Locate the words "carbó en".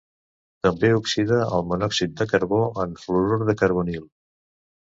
2.33-2.99